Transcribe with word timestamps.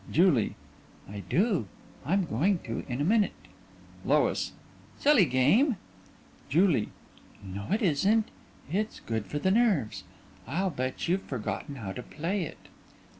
JULIE: 0.11 0.55
I 1.07 1.19
do. 1.29 1.67
I'm 2.07 2.25
going 2.25 2.57
to 2.63 2.83
in 2.89 3.01
a 3.01 3.03
minute. 3.03 3.35
LOIS: 4.03 4.53
Silly 4.97 5.25
game. 5.25 5.77
JULIE: 6.49 6.89
(Warmly) 7.43 7.53
No, 7.53 7.71
it 7.71 7.83
isn't. 7.83 8.27
It's 8.71 8.99
good 8.99 9.27
for 9.27 9.37
the 9.37 9.51
nerves. 9.51 10.03
I'll 10.47 10.71
bet 10.71 11.07
you've 11.07 11.21
forgotten 11.21 11.75
how 11.75 11.91
to 11.91 12.01
play 12.01 12.41
it. 12.45 12.67